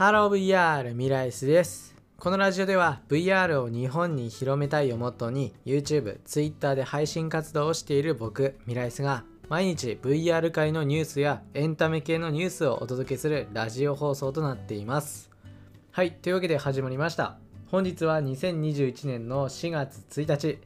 [0.00, 1.94] Hello VR ミライスです。
[2.18, 15.28] このラジオでは VR を日本に広めたいをモットーに YouTube、Twitter で配信活動をしている僕、ミライスが毎日 VR 界のニュースやエンタメ系のニュースをお届けするラジオ放送となっています。
[15.90, 17.36] はい、というわけで始まりました。
[17.66, 20.60] 本日は2021年の4月1日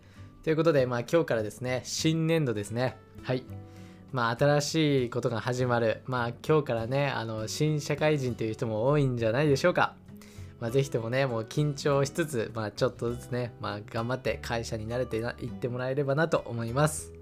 [0.44, 2.96] ということで、まあ今日からですね、新年度ですね。
[3.24, 3.42] はい。
[4.14, 6.02] まあ新しいことが始まる。
[6.06, 9.96] まあ今日からね、あの新社会人という人も多いんじゃないでしょうか。
[10.60, 17.12] まあぜひともね、もう緊張しつつ、まあちょっとずつね、まあ頑張って会社に慣れていってもらえればなと思います。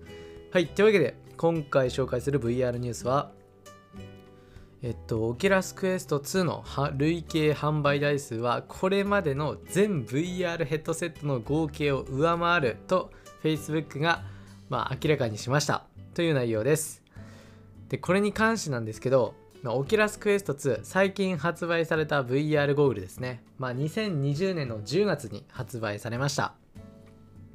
[0.53, 3.31] はい、というわけで今回紹介する VR ニュースは、
[4.83, 6.63] えっと、 Oculus Quest 2の
[6.99, 13.11] 累計販売台数はこれまでの全 VR ヘッドセットの合計を上回ると
[13.43, 14.25] Facebook が、
[14.69, 17.03] まあ、明らかにしましたという内容です。
[17.89, 23.43] で、これに関してなんですけど、ま、オキラスクエスト2最近発売された VR ゴーグルですね。
[23.59, 26.55] まあ、2020年の10月に発売されました。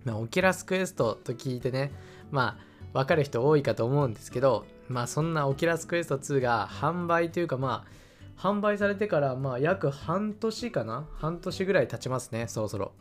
[0.06, 1.92] ま、オキラスクエストと聞いてね、
[2.32, 11.08] まあ分かる人多いかと思うんですけど、まあそんなオキラスクエスト2が販売というかまあ販売されてからまあ約半年かな？
[11.16, 12.94] 半年ぐらい経ちますね、そろそろ。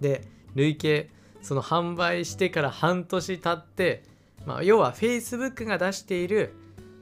[0.00, 4.02] で、累計、その販売してから半年経って、
[4.46, 6.54] まあ要は Facebook が出している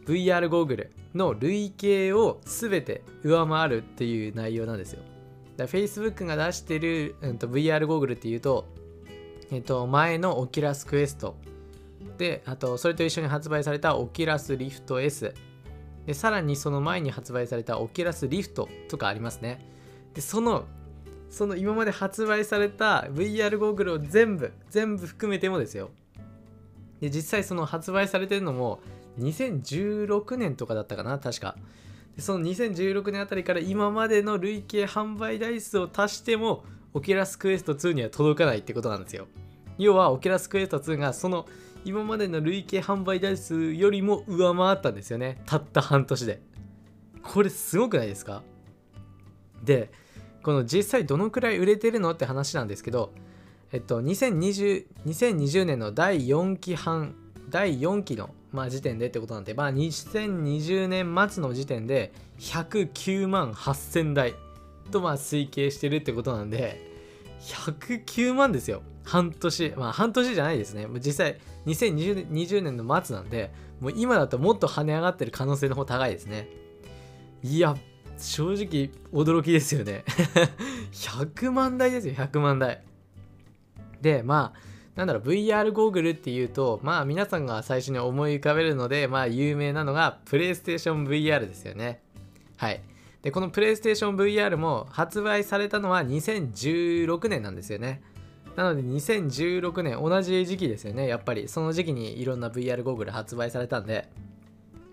[0.07, 5.03] VR ゴーグルの累計を全て上回るっていう内容なんですよ。
[5.57, 8.67] だ Facebook が出してる、うん、と VR ゴーグルっていうと、
[9.51, 11.37] えっと、前の Oculus Quest。
[12.19, 15.35] であとそれと一緒に発売された Oculus Rift S
[16.07, 19.67] でさらにその前に発売されたオキュラスリフトとかありますね。
[20.15, 20.67] でその
[21.31, 25.91] その今まで発売された VR ゴーグルを全部全部含めてもですよ。
[27.03, 28.81] で実際その発売されてるのも
[29.19, 31.57] 2016年とかだったかな確か。
[32.15, 36.65] でその2016年あたりから今までの累計販売台数を足しても
[36.95, 39.27] Oculus Quest 2には届かないってことなんですよ。
[39.79, 41.47] 要は Oculus Quest 2がその
[41.85, 45.43] 今までの累計販売台数よりも上回ったんですよね。
[45.45, 46.41] たった半年で。
[47.25, 48.43] これすごくないですか？
[49.65, 49.91] で
[50.45, 53.13] この実際どのくらい売れてるのって話なんですけど
[53.73, 57.15] えっと2020 2020年の第4期半
[57.49, 64.35] 第4期の、まあ、時点でってことなんで、まあ、2020年末の時点で109万8000台
[64.91, 66.93] とまあ推計してるってことなんで
[67.43, 68.83] 109万ですよ。
[69.05, 69.75] 半年。
[69.77, 70.87] まあ半年じゃないですね。
[71.05, 76.49] 実際2020年の末なんでもう今だともっと跳ね上がってる可能性の方高いですね。
[77.43, 77.77] いや
[78.19, 80.05] 正直驚きですよね。
[80.93, 82.83] 100万台ですよ100万台。
[84.03, 92.03] でまあなんだろう VR ゴーグルっていうとまあ皆さんが最初に思い浮かべるのでまあ有名なのがプレイステーション VR ですよね。
[92.57, 92.83] はい。
[93.23, 98.03] でこのプレイステーション VR も発売されたのは2016年なんですよね。
[98.57, 101.49] なので2016年同じ時期ですよねやっぱり。
[101.49, 104.09] その時期にいろんな VR ゴーグル発売されたんで。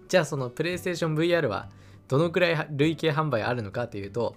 [0.08, 1.69] じゃあそのプレイステーション VR は
[2.08, 4.36] どのくらい累計販売あるのかというと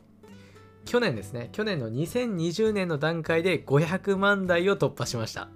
[0.84, 1.48] 去年ですね。
[1.52, 5.48] 去年の2020年の段階で500万台を突破しました。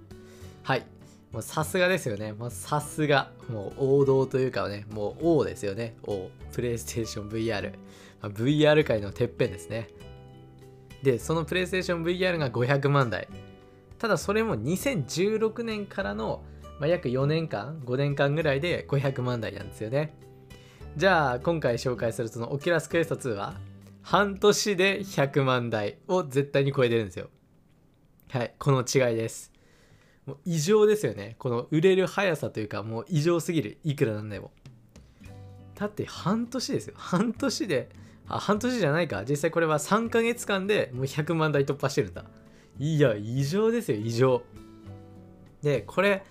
[0.63, 0.85] はい。
[1.31, 2.33] もうさすがですよね。
[2.33, 3.31] もうさすが。
[3.49, 4.85] もう王道というかね。
[4.89, 5.95] もう王ですよね。
[6.03, 6.29] 王。
[6.51, 7.71] プレイステーション VR、
[8.21, 9.89] まあ、VR 界のてっぺんですね。
[11.03, 13.27] でそのプレイステーション VR が500万台。
[13.99, 16.43] ただそれも2016年からの、
[16.79, 20.15] まあ、約4年間5年間ぐらいで500万台なんですよね。
[20.95, 23.53] じゃあ今回紹介するその Oculus Quest 2は
[24.09, 27.27] 半年で100万台を絶対に超えてるんですよ。
[28.29, 29.51] はいこの違いです。
[30.25, 31.35] もう異常ですよね。
[31.39, 33.79] この売れる速さというかもう異常すぎる。
[33.83, 34.51] いくらなんでも。
[35.75, 36.93] だって半年ですよ。
[36.95, 37.89] 半年で
[38.29, 39.25] あ半年じゃないか。
[39.27, 42.23] 実際これは3ヶ月間でもう100万台突破してるんだ。
[42.79, 44.41] いや異常ですよ異常。
[45.61, 46.23] でこれ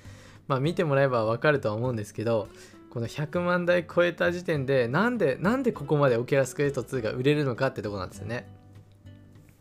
[0.48, 2.48] まあ見てもらえばわかるとは思うんですけど
[2.90, 8.48] この100万台超えた時点でなんでなんでここまで Oculus Quest 2が売れるのかってとこなんですよね。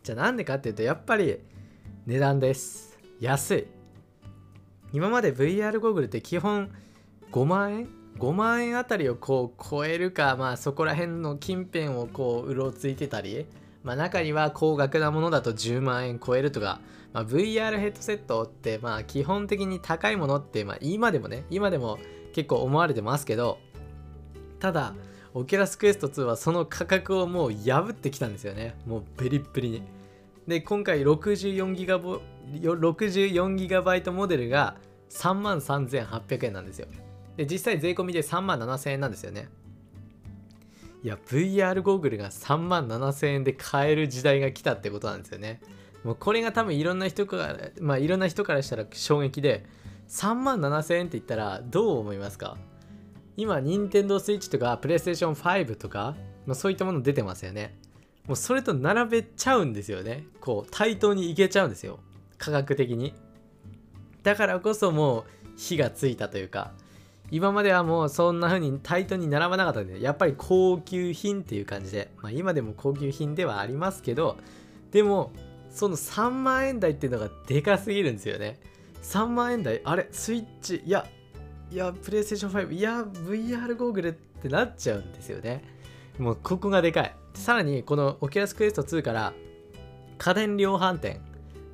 [0.02, 1.38] じゃあなんでかっていうとやっぱり
[2.06, 2.98] 値段です。
[3.20, 3.66] 安い。
[4.92, 6.70] 今まで VR ゴーグルって基本
[7.32, 7.88] 5万円
[8.18, 13.46] ？5万円あたりをこう超えるかまあそこら辺の近辺をこううろついてたり
[13.82, 16.80] まあ中には高額なものだと10万円超えるとか、
[17.12, 21.98] まあ、VR ヘッドセットってまあ基本的に高いものってまあ今でもね今でも
[22.36, 23.58] 結構思われてますけど
[24.60, 24.92] ただ
[25.32, 28.74] Oculus Quest 2はその価格をもう破ってきたんですよね。
[28.86, 29.82] もうベリッベリに。
[30.46, 32.20] で今回64ギガボ
[32.52, 34.76] 64ギガバイトモデルが
[35.08, 36.88] 3万3800円なんですよ。
[37.38, 39.48] で実際税込みで3万7000円なんですよね。
[41.02, 45.60] いや VR ゴーグルが3万7000円で買える時代が来たってことなんですよね。
[46.04, 49.64] もうこれが多分いろんな人からまあいろんな人からしたら衝撃で
[50.08, 52.56] 3万7000円って言ったらどう思いますか？
[53.36, 56.14] 今 Nintendo Switch とか PlayStation 5とか、
[56.46, 57.76] まあ、そういったもの出てますよね。
[58.26, 60.24] もうそれと並べちゃうんですよね。
[60.40, 61.98] こう対等にいけちゃうんですよ。
[62.38, 63.14] 価格的に。
[64.22, 65.24] だからこそもう
[65.56, 66.72] 火がついたというか
[67.30, 74.36] 今まではもうそんな風に対等に並ばなかったんでやっぱり高級品っていう感じで、まあ、今でも高級品ではありますけど
[74.90, 75.32] でも
[75.70, 78.58] その3万円台っていうのがでかすぎるんですよね。
[79.02, 81.06] 3万円台あれスイッチいや
[81.70, 85.64] いやプレイステーション5いや VR ゴーグルってなっちゃうんですよね。
[86.18, 87.14] もうここがでかい。
[87.34, 89.32] さらにこの Oculus Quest 2から
[90.18, 91.20] 家電量販店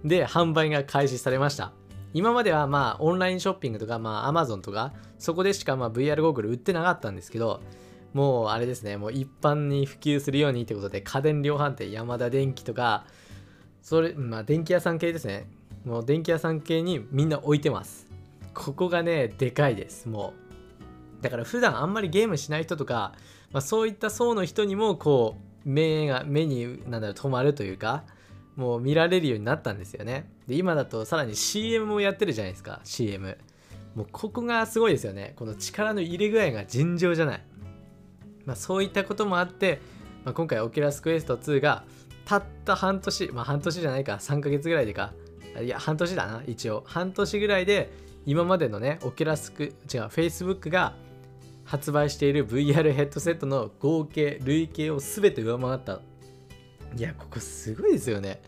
[0.04, 1.72] で販売が開始されました。
[2.14, 7.62] 今まではまあオンラインショッピングとかまあ Amazon とかそこでしかまあ VR ゴーグル売ってなかったんですけど
[8.12, 13.06] もうあれですねもう一般に普及するようにってことで家電量販店ヤマダ電機とか
[13.80, 15.46] それまあ電気屋さん系ですね。
[15.84, 18.06] もう電気屋さん系にみんな置いてます。
[18.54, 20.34] ここがねでかいですも
[21.20, 21.22] う。
[21.22, 23.12] だから普段あんまりゲームしない人とか、
[23.52, 28.04] まあ、そういった層の人にもこう目が目になんだろう止まるというか
[28.56, 30.30] もう見られるようになったんですよね。
[30.46, 33.38] で今だとさらに CM もやってるじゃないですか CM
[33.94, 35.34] もうここがすごいですよね。
[35.36, 37.42] この力の入れ具合が尋常じゃない。
[38.44, 39.80] まあそういったこともあって、
[40.24, 41.84] まあ、今回 Oculus Quest 2が
[42.24, 45.12] たった半年まあ半年じゃないか3ヶ月ぐらいでか
[45.60, 46.82] いや半年だな一応。
[46.86, 47.92] 半年ぐらいで
[48.24, 49.72] 今までのねオキュラスク違う
[50.04, 50.94] Facebook が
[51.64, 56.00] 発売している VR ヘッドセットの合計累計を全て上回った。
[56.96, 58.40] いやここすごいですよね。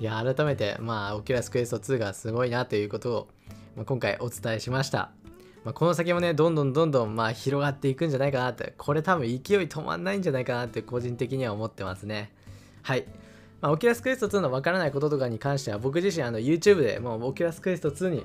[0.00, 3.28] いや改めてまあ Oculus Quest 2がすごいなということを、
[3.76, 5.10] まあ、今回お伝えしました。
[5.64, 12.32] まあ、この先もね、どんどんどんどんまあ広がっていくんじゃないかなって、これ多分勢い止まんないんじゃないかなって個人的には思ってますね。
[12.82, 13.04] はい。
[13.60, 18.24] まあ、 Oculus Quest 2のわからないこととかに関しては、僕自身あの YouTube でもう Oculus Quest 2に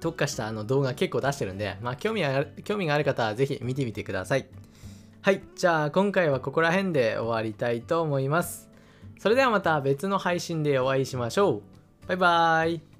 [0.00, 4.46] 特化したあの動画結構出してるんで、まあ、興味が興味がある方はぜひ見てみてください。
[5.22, 5.42] はい。
[5.56, 8.68] じゃあ今回はここら辺で終わりたいと思います。
[9.18, 11.62] それではまた別の配信でお会いしましょ
[12.04, 12.08] う。
[12.08, 12.93] バイバーイ。